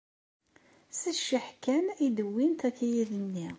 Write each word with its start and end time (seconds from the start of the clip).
S 0.99 1.01
cceḥ 1.17 1.47
kan 1.63 1.85
ay 1.97 2.07
d-wwint 2.17 2.61
akayad-nni. 2.69 3.47